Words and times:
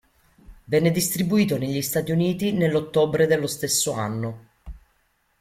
Venne 0.63 0.89
distribuito 0.89 1.59
negli 1.59 1.83
Stati 1.83 2.11
Uniti 2.11 2.53
nell'ottobre 2.53 3.27
dello 3.27 3.45
stesso 3.45 3.91
anno. 3.91 4.47